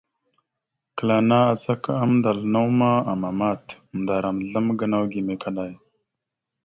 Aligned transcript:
Kəla 0.97 1.15
ana 1.21 1.37
acaka 1.53 1.91
amndal 2.03 2.39
naw 2.53 2.67
ma, 2.79 2.91
amamat. 3.11 3.65
Ndaram 4.01 4.37
azlam 4.43 4.67
gənaw 4.79 5.03
gime 5.11 5.33
kaɗay. 5.41 5.71